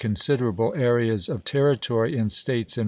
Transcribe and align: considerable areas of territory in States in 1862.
considerable 0.01 0.73
areas 0.75 1.29
of 1.29 1.43
territory 1.43 2.17
in 2.17 2.27
States 2.27 2.75
in 2.75 2.79
1862. 2.79 2.79